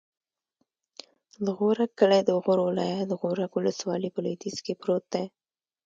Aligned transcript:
د 1.45 1.47
غورک 1.57 1.91
کلی 1.99 2.21
د 2.25 2.31
غور 2.41 2.59
ولایت، 2.65 3.09
غورک 3.19 3.51
ولسوالي 3.55 4.09
په 4.13 4.19
لویدیځ 4.25 4.57
کې 4.65 4.73
پروت 4.81 5.03
دی. 5.13 5.25